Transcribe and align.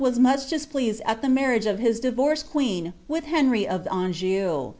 waa 0.03 0.09
much 0.17 0.47
displeased 0.49 0.99
at 1.05 1.21
the 1.21 1.29
marriage 1.29 1.67
of 1.67 1.77
his 1.77 1.99
divorced 1.99 2.51
queea 2.51 2.91
r 3.07 3.17
I) 3.17 3.19
iif 3.19 3.93
Anjou. 3.93 4.69